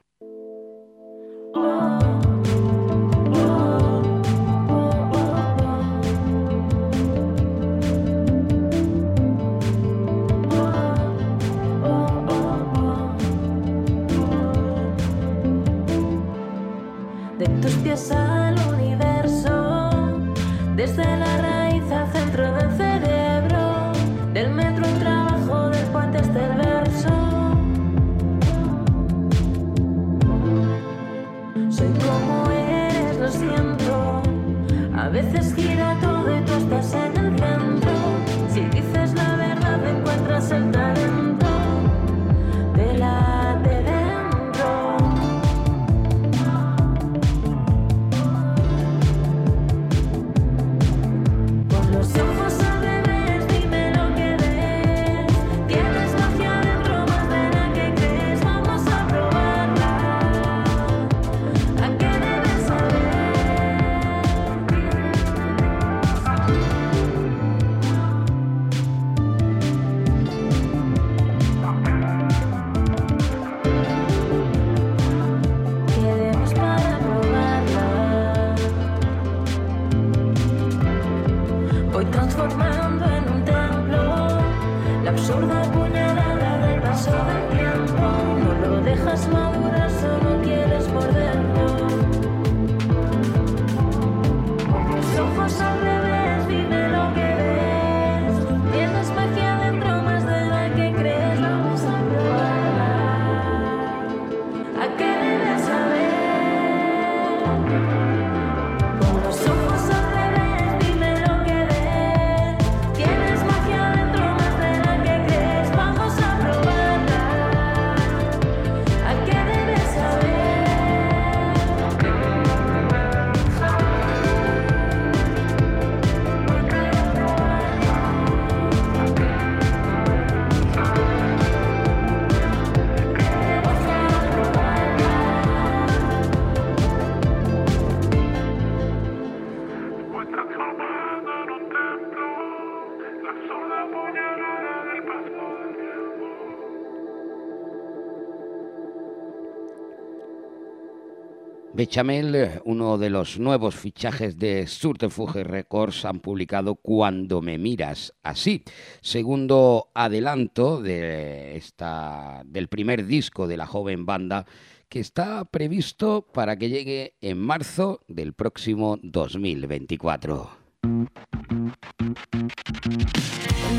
Bechamel, 151.79 152.59
uno 152.65 152.97
de 152.97 153.09
los 153.09 153.39
nuevos 153.39 153.73
fichajes 153.73 154.37
de 154.37 154.67
Surtefuge 154.67 155.45
Records, 155.45 156.03
han 156.03 156.19
publicado 156.19 156.75
Cuando 156.75 157.41
me 157.41 157.57
miras 157.57 158.13
así, 158.21 158.65
segundo 158.99 159.87
adelanto 159.93 160.81
de 160.81 161.55
esta, 161.55 162.41
del 162.43 162.67
primer 162.67 163.05
disco 163.05 163.47
de 163.47 163.55
la 163.55 163.65
joven 163.65 164.05
banda 164.05 164.45
que 164.89 164.99
está 164.99 165.45
previsto 165.45 166.27
para 166.33 166.57
que 166.57 166.67
llegue 166.67 167.13
en 167.21 167.37
marzo 167.37 168.01
del 168.09 168.33
próximo 168.33 168.99
2024. 169.01 170.49
Cuando 170.81 171.05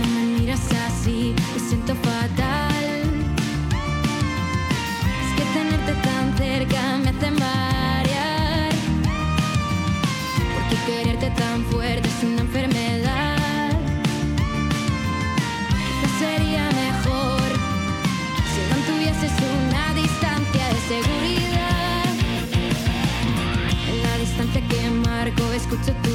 me 0.08 0.38
miras 0.38 0.72
así, 0.72 1.34
me 1.52 1.60
siento 1.60 1.94
fatal. 1.96 2.49
Good 25.70 25.84
to 25.84 26.09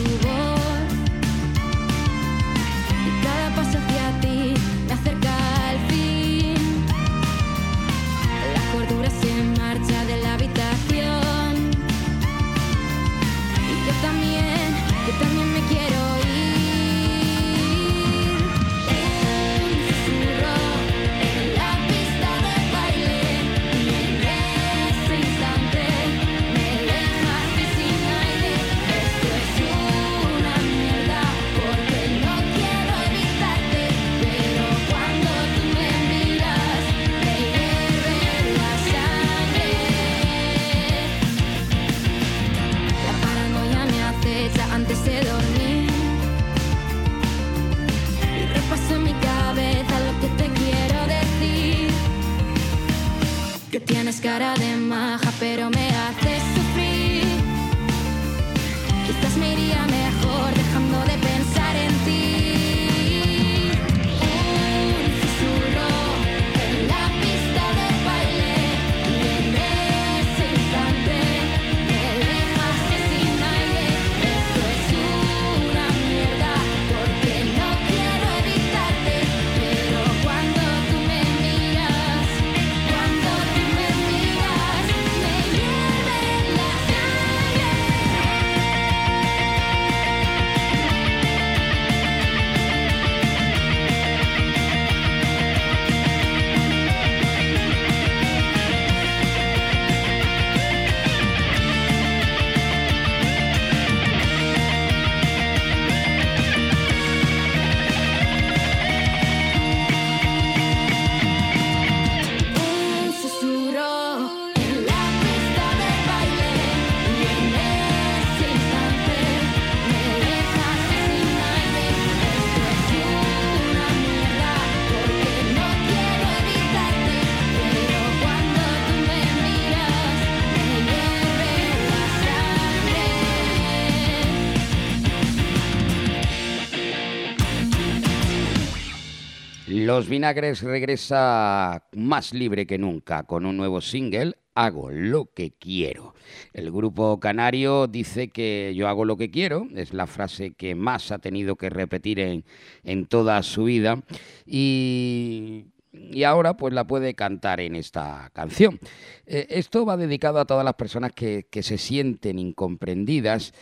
Los 139.96 140.10
Vinagres 140.10 140.62
regresa 140.62 141.88
más 141.94 142.34
libre 142.34 142.68
que 142.68 142.78
nunca 142.78 143.24
con 143.24 143.46
un 143.46 143.56
nuevo 143.56 143.80
single, 143.80 144.34
Hago 144.54 144.92
lo 144.92 145.32
que 145.34 145.52
quiero. 145.52 146.14
El 146.52 146.70
grupo 146.70 147.18
canario 147.22 147.88
dice 147.88 148.28
que 148.28 148.74
yo 148.76 148.90
hago 148.90 149.06
lo 149.06 149.16
que 149.16 149.32
quiero, 149.32 149.70
es 149.74 149.94
la 149.94 150.06
frase 150.06 150.52
que 150.52 150.76
más 150.76 151.14
ha 151.14 151.20
tenido 151.20 151.56
que 151.56 151.70
repetir 151.70 152.20
en, 152.20 152.44
en 152.84 153.06
toda 153.06 153.42
su 153.42 153.64
vida 153.64 154.02
y, 154.46 155.68
y 155.94 156.24
ahora 156.24 156.58
pues 156.58 156.74
la 156.74 156.86
puede 156.86 157.14
cantar 157.14 157.62
en 157.62 157.76
esta 157.76 158.32
canción. 158.34 158.82
Eh, 159.26 159.48
esto 159.50 159.86
va 159.86 159.96
dedicado 159.96 160.42
a 160.42 160.46
todas 160.46 160.66
las 160.66 160.76
personas 160.76 161.14
que, 161.14 161.48
que 161.50 161.64
se 161.64 161.78
sienten 161.78 162.38
incomprendidas 162.38 163.54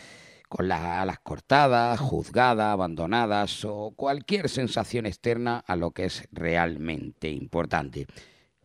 con 0.48 0.68
las 0.68 0.80
alas 0.80 1.18
cortadas, 1.22 1.98
juzgadas, 1.98 2.72
abandonadas 2.72 3.64
o 3.64 3.92
cualquier 3.96 4.48
sensación 4.48 5.06
externa 5.06 5.64
a 5.66 5.76
lo 5.76 5.90
que 5.90 6.04
es 6.04 6.28
realmente 6.32 7.30
importante. 7.30 8.06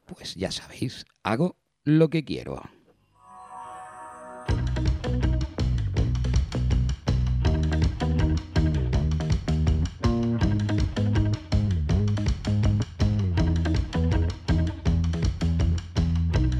Pues 0.06 0.36
ya 0.36 0.52
sabéis, 0.52 1.06
hago 1.24 1.58
lo 1.84 2.10
que 2.10 2.24
quiero. 2.24 2.62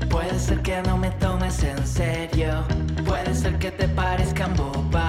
Puede 0.10 0.40
ser 0.40 0.62
que 0.62 0.82
no 0.84 0.98
me 0.98 1.12
tomes 1.12 1.64
en 1.64 1.86
serio, 1.86 2.64
puede 3.06 3.34
ser 3.36 3.58
que 3.60 3.72
te 3.72 3.88
parezcan 3.88 4.56
bobadas. 4.56 5.09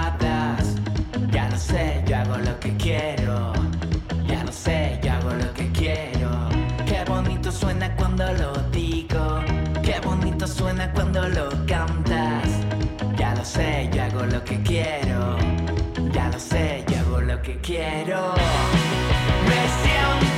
Sé, 1.61 2.03
yo 2.07 2.17
hago 2.17 2.37
lo 2.37 2.59
que 2.59 2.75
quiero. 2.75 3.53
Ya 4.27 4.43
lo 4.43 4.51
sé, 4.51 4.99
yo 5.03 5.13
hago 5.13 5.29
lo 5.29 5.53
que 5.53 5.71
quiero. 5.71 6.49
Qué 6.85 7.03
bonito 7.07 7.51
suena 7.51 7.95
cuando 7.95 8.25
lo 8.33 8.53
digo. 8.71 9.39
Qué 9.83 9.99
bonito 10.03 10.47
suena 10.47 10.91
cuando 10.91 11.27
lo 11.29 11.49
cantas. 11.67 12.49
Ya 13.15 13.35
lo 13.35 13.45
sé, 13.45 13.89
yo 13.93 14.03
hago 14.03 14.25
lo 14.25 14.43
que 14.43 14.61
quiero. 14.63 15.37
Ya 16.11 16.29
lo 16.29 16.39
sé, 16.39 16.83
yo 16.89 16.97
hago 16.99 17.21
lo 17.21 17.41
que 17.41 17.57
quiero. 17.61 18.33
Me 19.47 20.30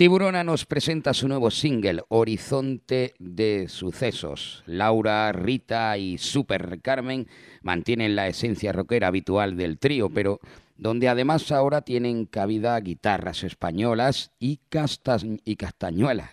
Tiburona 0.00 0.42
nos 0.44 0.64
presenta 0.64 1.12
su 1.12 1.28
nuevo 1.28 1.50
single, 1.50 2.02
Horizonte 2.08 3.12
de 3.18 3.66
Sucesos. 3.68 4.62
Laura, 4.64 5.30
Rita 5.30 5.98
y 5.98 6.16
Super 6.16 6.80
Carmen 6.80 7.28
mantienen 7.60 8.16
la 8.16 8.26
esencia 8.26 8.72
rockera 8.72 9.08
habitual 9.08 9.58
del 9.58 9.78
trío, 9.78 10.08
pero 10.08 10.40
donde 10.78 11.10
además 11.10 11.52
ahora 11.52 11.82
tienen 11.82 12.24
cabida 12.24 12.80
guitarras 12.80 13.44
españolas 13.44 14.30
y, 14.38 14.60
castas 14.70 15.26
y 15.44 15.56
castañuelas. 15.56 16.30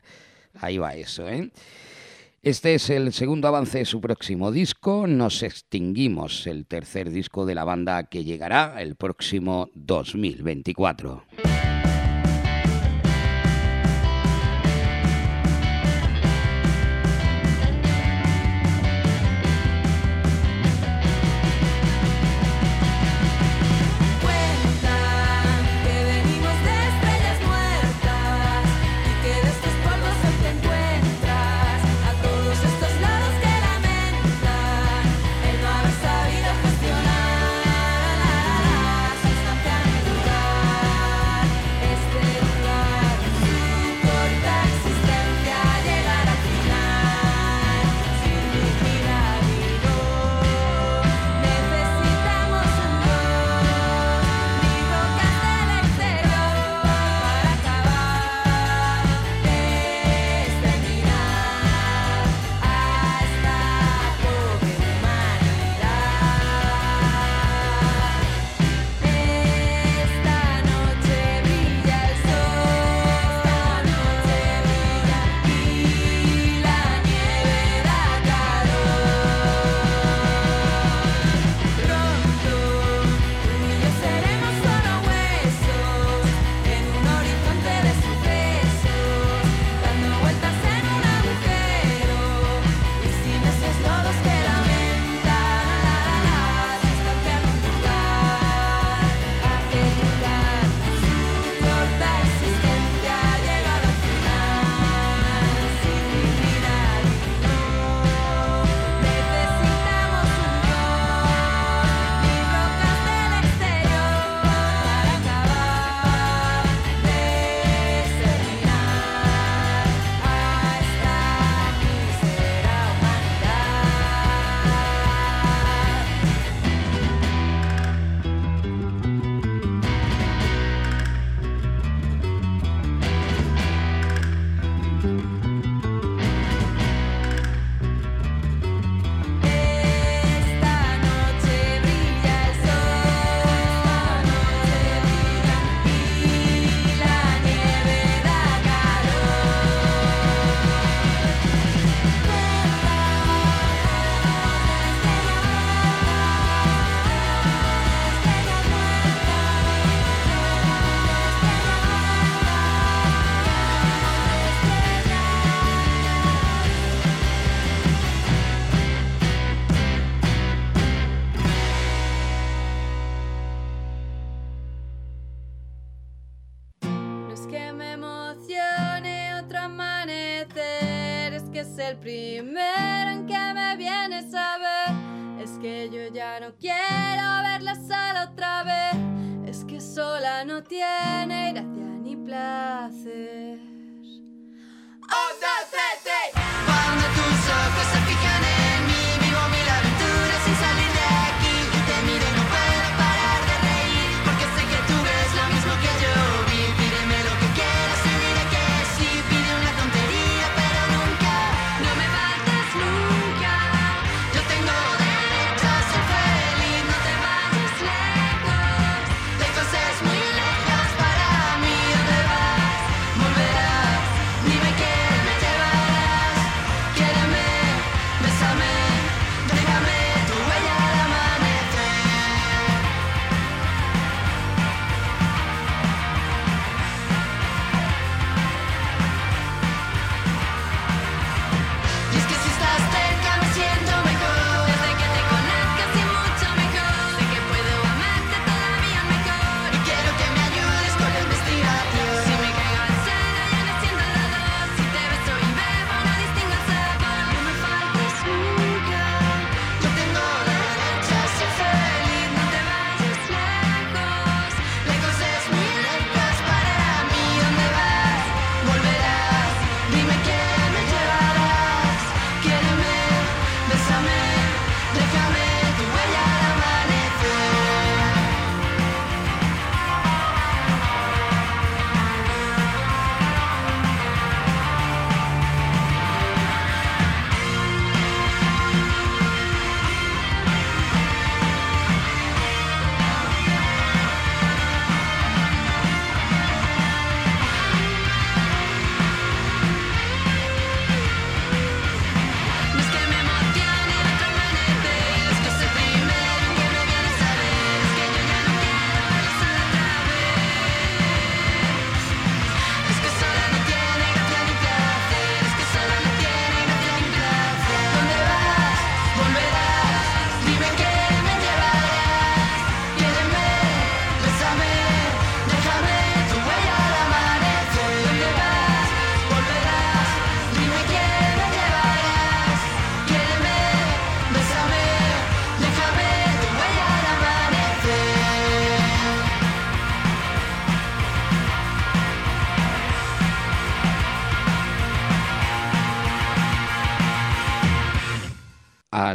Ahí 0.53 0.78
va 0.78 0.95
eso, 0.95 1.28
¿eh? 1.28 1.51
Este 2.41 2.75
es 2.75 2.89
el 2.89 3.11
segundo 3.11 3.49
avance 3.49 3.80
de 3.80 3.86
su 3.86 3.99
próximo 3.99 4.53
disco, 4.53 5.07
Nos 5.07 5.43
Extinguimos, 5.43 6.47
el 6.47 6.65
tercer 6.65 7.09
disco 7.09 7.45
de 7.45 7.55
la 7.55 7.65
banda 7.65 8.03
que 8.03 8.23
llegará 8.23 8.82
el 8.82 8.95
próximo 8.95 9.69
2024. 9.73 11.25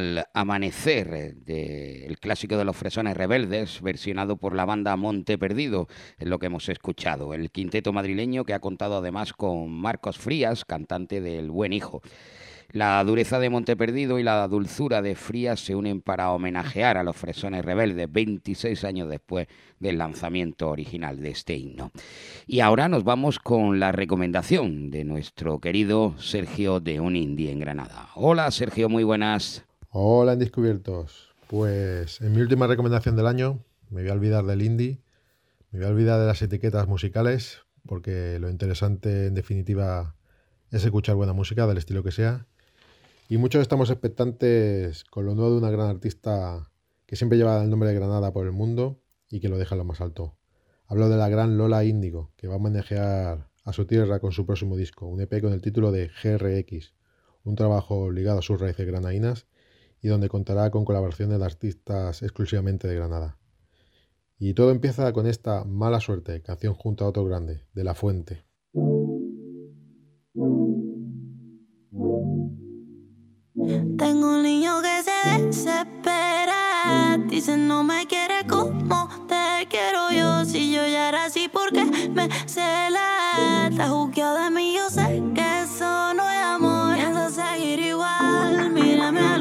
Al 0.03 0.27
amanecer 0.35 1.37
del 1.37 2.19
clásico 2.19 2.57
de 2.57 2.65
los 2.65 2.77
fresones 2.77 3.17
rebeldes, 3.17 3.81
versionado 3.81 4.37
por 4.37 4.53
la 4.53 4.65
banda 4.65 4.97
Monte 4.97 5.39
Perdido, 5.39 5.87
es 6.19 6.27
lo 6.27 6.41
que 6.41 6.47
hemos 6.47 6.69
escuchado. 6.69 7.35
El 7.35 7.53
quinteto 7.53 7.93
madrileño 7.93 8.45
que 8.45 8.53
ha 8.53 8.59
contado 8.59 8.97
además 8.97 9.33
con 9.33 9.71
Marcos 9.71 10.19
Frías, 10.19 10.65
cantante 10.65 11.21
del 11.21 11.53
Buen 11.53 11.73
Hijo. 11.73 12.03
La 12.73 13.05
dureza 13.05 13.39
de 13.39 13.49
Monte 13.49 13.77
Perdido 13.77 14.19
y 14.19 14.25
la 14.25 14.49
dulzura 14.49 15.03
de 15.03 15.15
Frías 15.15 15.61
se 15.61 15.77
unen 15.77 16.01
para 16.01 16.33
homenajear 16.33 16.97
a 16.97 17.05
los 17.05 17.17
fresones 17.17 17.65
rebeldes 17.65 18.11
26 18.11 18.83
años 18.83 19.09
después 19.09 19.47
del 19.79 19.99
lanzamiento 19.99 20.69
original 20.69 21.21
de 21.21 21.31
este 21.31 21.55
himno. 21.55 21.93
Y 22.49 22.59
ahora 22.59 22.89
nos 22.89 23.05
vamos 23.05 23.39
con 23.39 23.79
la 23.79 23.93
recomendación 23.93 24.91
de 24.91 25.05
nuestro 25.05 25.61
querido 25.61 26.17
Sergio 26.19 26.81
de 26.81 26.99
Un 26.99 27.15
Indie 27.15 27.53
en 27.53 27.61
Granada. 27.61 28.09
Hola 28.17 28.51
Sergio, 28.51 28.89
muy 28.89 29.05
buenas. 29.05 29.65
Hola, 29.95 30.33
Indescubiertos. 30.33 31.35
Pues 31.49 32.23
en 32.23 32.33
mi 32.33 32.41
última 32.41 32.67
recomendación 32.67 33.15
del 33.15 33.27
año 33.27 33.63
me 33.91 34.01
voy 34.01 34.11
a 34.11 34.15
olvidar 34.15 34.47
del 34.47 34.63
indie, 34.63 35.03
me 35.71 35.81
voy 35.81 35.87
a 35.87 35.91
olvidar 35.91 36.19
de 36.19 36.27
las 36.27 36.41
etiquetas 36.41 36.89
musicales, 36.89 37.59
porque 37.87 38.39
lo 38.41 38.49
interesante 38.49 39.27
en 39.27 39.35
definitiva 39.35 40.17
es 40.71 40.83
escuchar 40.83 41.17
buena 41.17 41.35
música, 41.35 41.67
del 41.67 41.77
estilo 41.77 42.03
que 42.03 42.11
sea. 42.11 42.47
Y 43.29 43.37
muchos 43.37 43.61
estamos 43.61 43.91
expectantes 43.91 45.05
con 45.05 45.27
lo 45.27 45.35
nuevo 45.35 45.51
de 45.51 45.59
una 45.59 45.71
gran 45.71 45.91
artista 45.91 46.71
que 47.05 47.17
siempre 47.17 47.37
lleva 47.37 47.63
el 47.63 47.69
nombre 47.69 47.91
de 47.91 47.95
Granada 47.95 48.33
por 48.33 48.47
el 48.47 48.53
mundo 48.53 48.99
y 49.29 49.41
que 49.41 49.51
lo 49.51 49.59
deja 49.59 49.75
en 49.75 49.81
lo 49.81 49.85
más 49.85 50.01
alto. 50.01 50.39
Hablo 50.87 51.11
de 51.11 51.19
la 51.19 51.29
gran 51.29 51.59
Lola 51.59 51.85
Índigo, 51.85 52.33
que 52.39 52.49
va 52.49 52.55
a 52.55 52.59
manejar 52.59 53.51
a 53.63 53.73
su 53.75 53.85
tierra 53.85 54.21
con 54.21 54.33
su 54.33 54.47
próximo 54.47 54.75
disco, 54.75 55.07
un 55.07 55.21
EP 55.21 55.43
con 55.43 55.53
el 55.53 55.61
título 55.61 55.93
de 55.93 56.09
GRX, 56.09 56.95
un 57.45 57.57
trabajo 57.57 58.11
ligado 58.11 58.39
a 58.39 58.43
sus 58.43 58.59
raíces 58.59 58.87
granadinas 58.87 59.47
y 60.03 60.09
donde 60.09 60.29
contará 60.29 60.71
con 60.71 60.85
colaboraciones 60.85 61.39
de 61.39 61.45
artistas 61.45 62.23
exclusivamente 62.23 62.89
de 62.89 62.97
Granada. 62.97 63.39
Y 64.37 64.55
todo 64.55 64.73
empieza 64.73 65.13
con 65.13 65.27
esta 65.29 65.65
Mala 65.65 66.01
Suerte, 66.01 66.43
canción 66.43 66.75
junto 66.75 67.05
a 67.05 67.09
otro 67.09 67.25
grande, 67.25 67.65
de 67.73 67.85
La 67.85 67.95
Fuente. 67.95 68.45
Tengo 73.97 74.35
un 74.35 74.43
niño 74.43 74.83
que 74.83 75.03
se 75.05 75.41
desespera. 75.41 77.17
Dice 77.29 77.57
no 77.57 77.85
me 77.85 78.05
quiere 78.09 78.45
como 78.49 79.09
te 79.29 79.69
quiero 79.69 80.11
yo. 80.11 80.45
Si 80.45 80.73
yo 80.73 80.85
ya 80.89 81.11
era 81.11 81.27
así, 81.27 81.49
porque 81.49 81.85
me 81.85 82.29
cela? 82.47 83.69
Está 83.71 83.89
juzgado 83.89 84.43
de 84.43 84.51
mí, 84.51 84.75
yo 84.75 84.91
sé 84.91 85.23
que 85.33 85.67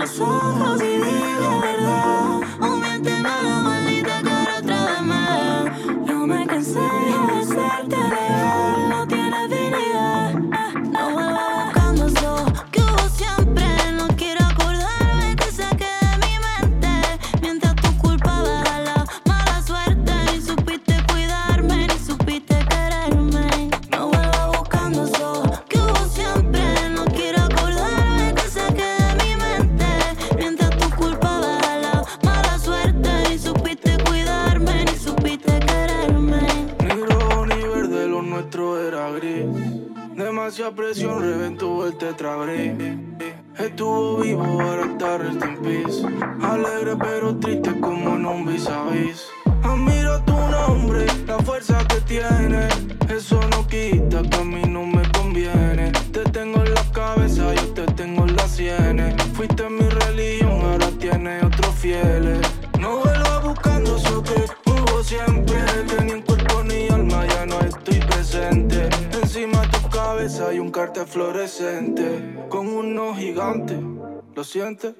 los 0.01 0.19
ojos 0.19 0.81
y 0.81 0.97
la 0.97 1.57
verdad. 1.59 2.41
O 2.59 2.77
miénteme 2.77 3.29
a 3.29 3.43
la 3.43 3.59
maldita 3.61 4.21
cara 4.23 4.57
otra 4.57 4.85
vez 4.85 5.01
más. 5.03 5.87
No 6.07 6.25
me 6.25 6.47
cansé 6.47 6.79
de 6.79 7.39
hacerte 7.39 7.97
legal. 7.97 8.70
El 42.11 42.17
tetrabric. 42.17 42.73
Estuvo 43.57 44.17
vivo, 44.17 44.43
ahora 44.43 44.85
está 44.85 45.17
rest 45.17 45.43
in 45.43 45.57
peace. 45.57 46.05
Alegre 46.41 46.95
pero 46.97 47.35
gigantes. 73.67 73.79
¿Lo 74.35 74.43
sientes? 74.43 74.95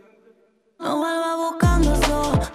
No 0.80 0.98
vuelva 0.98 1.36
buscando 1.36 1.94
eso 1.94 2.52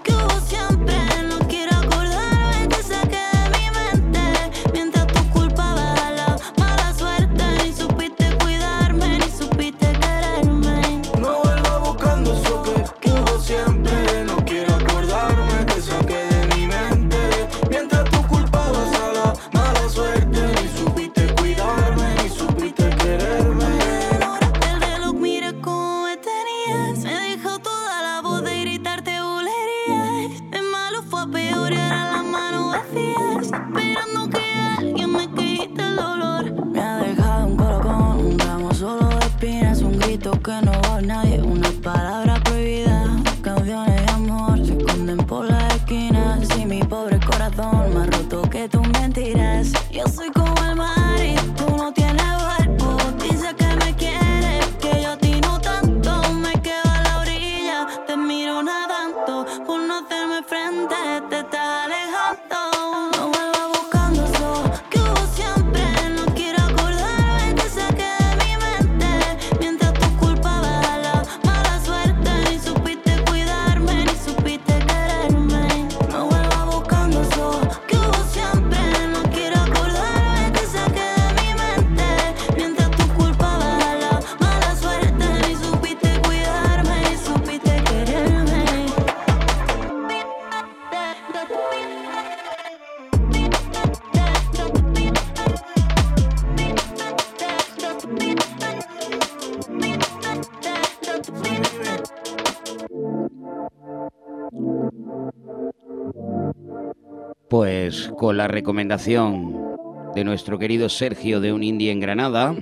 con 108.17 108.37
la 108.37 108.49
recomendación 108.49 109.77
de 110.15 110.25
nuestro 110.25 110.59
querido 110.59 110.89
Sergio 110.89 111.41
de 111.41 111.53
un 111.53 111.63
indie 111.63 111.91
en 111.91 112.01
Granada, 112.01 112.57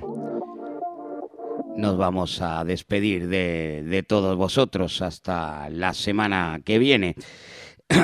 nos 1.77 1.97
vamos 1.97 2.41
a 2.41 2.63
despedir 2.65 3.27
de, 3.27 3.83
de 3.83 4.03
todos 4.03 4.35
vosotros 4.37 5.01
hasta 5.01 5.69
la 5.69 5.93
semana 5.93 6.61
que 6.63 6.79
viene. 6.79 7.15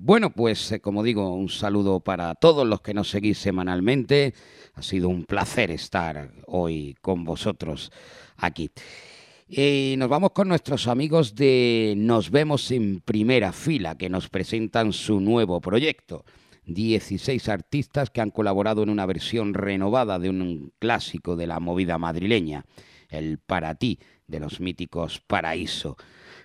Bueno, 0.00 0.30
pues 0.30 0.72
eh, 0.72 0.80
como 0.80 1.02
digo, 1.02 1.34
un 1.34 1.48
saludo 1.48 2.00
para 2.00 2.34
todos 2.34 2.66
los 2.66 2.80
que 2.80 2.94
nos 2.94 3.10
seguís 3.10 3.38
semanalmente. 3.38 4.32
Ha 4.74 4.82
sido 4.82 5.08
un 5.08 5.24
placer 5.24 5.70
estar 5.70 6.30
hoy 6.46 6.94
con 7.00 7.24
vosotros 7.24 7.90
aquí. 8.36 8.70
Y 9.48 9.96
nos 9.98 10.08
vamos 10.08 10.30
con 10.30 10.48
nuestros 10.48 10.86
amigos 10.86 11.34
de 11.34 11.94
Nos 11.96 12.30
vemos 12.30 12.70
en 12.70 13.00
primera 13.00 13.52
fila, 13.52 13.96
que 13.96 14.08
nos 14.08 14.28
presentan 14.28 14.92
su 14.92 15.20
nuevo 15.20 15.60
proyecto. 15.60 16.24
16 16.68 17.48
artistas 17.48 18.10
que 18.10 18.20
han 18.20 18.30
colaborado 18.30 18.82
en 18.82 18.90
una 18.90 19.06
versión 19.06 19.54
renovada 19.54 20.18
de 20.18 20.28
un 20.28 20.72
clásico 20.78 21.34
de 21.34 21.46
la 21.46 21.60
movida 21.60 21.96
madrileña, 21.96 22.66
el 23.08 23.38
Para 23.38 23.74
ti, 23.74 23.98
de 24.26 24.38
los 24.38 24.60
míticos 24.60 25.22
Paraíso. 25.26 25.96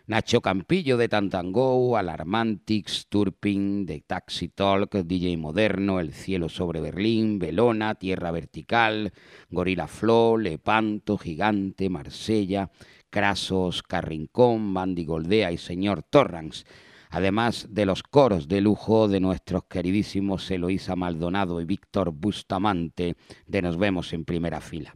Nacho 0.08 0.42
Campillo 0.42 0.98
de 0.98 1.10
Tantango, 1.10 1.98
Alarmantix, 1.98 3.08
Turpin, 3.08 3.86
de 3.86 4.02
Taxi 4.02 4.48
Talk, 4.48 4.96
DJ 4.96 5.36
Moderno, 5.38 6.00
El 6.00 6.14
Cielo 6.14 6.48
sobre 6.48 6.80
Berlín, 6.80 7.38
Belona, 7.38 7.96
Tierra 7.96 8.32
Vertical, 8.32 9.12
Gorila 9.50 9.88
Flow, 9.88 10.38
Lepanto, 10.38 11.18
Gigante, 11.18 11.90
Marsella, 11.90 12.72
Crasos, 13.10 13.84
Carrincón, 13.84 14.74
Bandy 14.74 15.06
Goldea 15.06 15.52
y 15.52 15.58
Señor 15.58 16.04
Torrance. 16.04 16.66
Además 17.14 17.68
de 17.70 17.86
los 17.86 18.01
coros 18.01 18.47
de 18.47 18.59
lujo 18.59 19.07
de 19.07 19.20
nuestros 19.20 19.66
queridísimos 19.66 20.49
Eloísa 20.49 20.95
Maldonado 20.95 21.61
y 21.61 21.66
Víctor 21.66 22.09
Bustamante, 22.11 23.16
de 23.45 23.61
Nos 23.61 23.78
vemos 23.78 24.14
en 24.14 24.26
primera 24.26 24.61
fila. 24.61 24.95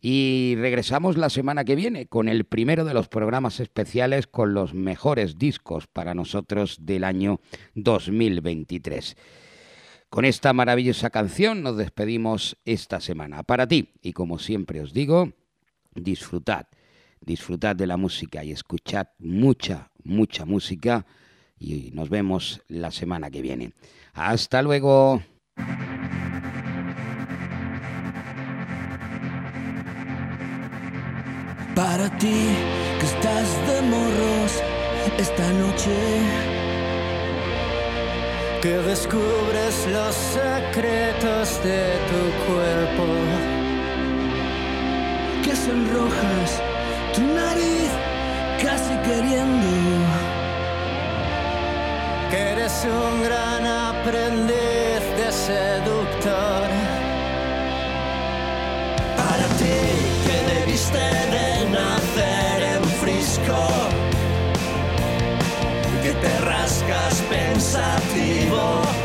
Y 0.00 0.54
regresamos 0.56 1.18
la 1.18 1.28
semana 1.28 1.66
que 1.66 1.76
viene 1.76 2.06
con 2.06 2.28
el 2.30 2.46
primero 2.46 2.86
de 2.86 2.94
los 2.94 3.08
programas 3.08 3.60
especiales 3.60 4.26
con 4.26 4.54
los 4.54 4.72
mejores 4.72 5.36
discos 5.36 5.86
para 5.86 6.14
nosotros 6.14 6.78
del 6.80 7.04
año 7.04 7.40
2023. 7.74 9.14
Con 10.08 10.24
esta 10.24 10.54
maravillosa 10.54 11.10
canción 11.10 11.62
nos 11.62 11.76
despedimos 11.76 12.56
esta 12.64 13.02
semana. 13.02 13.42
Para 13.42 13.68
ti, 13.68 13.90
y 14.00 14.14
como 14.14 14.38
siempre 14.38 14.80
os 14.80 14.94
digo, 14.94 15.34
disfrutad, 15.94 16.68
disfrutad 17.20 17.76
de 17.76 17.86
la 17.86 17.98
música 17.98 18.42
y 18.44 18.52
escuchad 18.52 19.08
mucha, 19.18 19.87
mucha 20.04 20.44
música. 20.44 21.06
Y 21.58 21.90
nos 21.92 22.08
vemos 22.08 22.62
la 22.68 22.90
semana 22.90 23.30
que 23.30 23.42
viene. 23.42 23.72
Hasta 24.14 24.62
luego. 24.62 25.22
Para 31.74 32.08
ti 32.18 32.48
que 32.98 33.06
estás 33.06 33.66
de 33.68 33.82
morros 33.82 34.62
esta 35.18 35.52
noche, 35.52 35.96
que 38.60 38.76
descubres 38.78 39.86
los 39.92 40.14
secretos 40.14 41.62
de 41.62 41.92
tu 42.10 42.22
cuerpo, 42.46 43.06
que 45.44 45.54
sonrojas 45.54 46.62
tu 47.14 47.22
nariz 47.22 47.90
queriendo, 49.08 49.66
que 52.30 52.38
eres 52.52 52.74
un 52.84 53.22
gran 53.22 53.64
aprendiz 53.66 55.02
de 55.20 55.28
seductor. 55.32 56.68
Para 59.16 59.46
ti 59.58 59.78
que 60.26 60.36
debiste 60.52 61.06
de 61.34 61.48
nacer 61.76 62.58
en 62.74 62.84
Frisco, 63.00 63.60
que 66.02 66.12
te 66.12 66.32
rascas 66.52 67.14
pensativo 67.30 68.97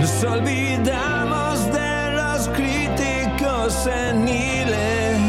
Nos 0.00 0.24
olvidamos 0.24 1.70
de 1.72 2.12
los 2.12 2.48
críticos 2.48 3.74
seniles. 3.84 5.20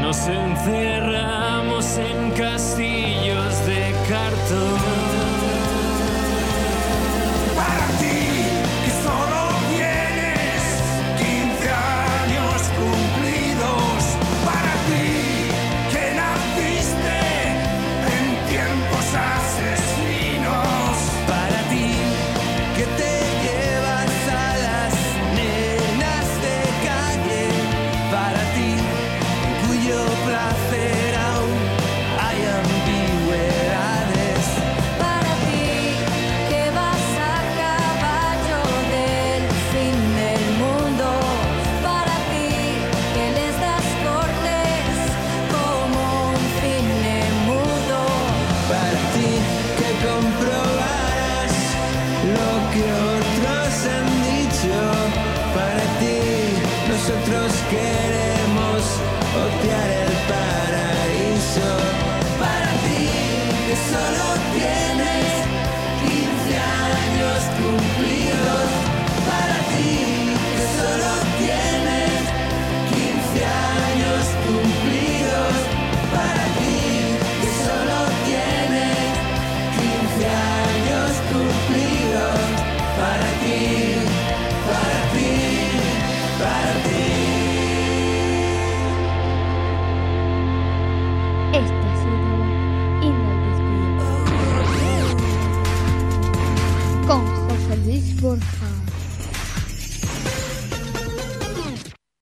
Nos 0.00 0.28
encerramos 0.28 1.98
en 1.98 2.30
castillos 2.30 3.66
de 3.66 3.92
cartón. 4.08 5.11